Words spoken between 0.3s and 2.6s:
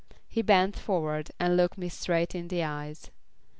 bent forward and looked me straight in